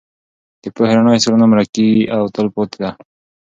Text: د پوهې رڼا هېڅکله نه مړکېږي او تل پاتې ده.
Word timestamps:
د 0.61 0.63
پوهې 0.75 0.93
رڼا 0.97 1.11
هېڅکله 1.13 1.37
نه 1.41 1.47
مړکېږي 1.53 2.03
او 2.15 2.21
تل 2.33 2.47
پاتې 2.55 2.77
ده. 2.83 2.89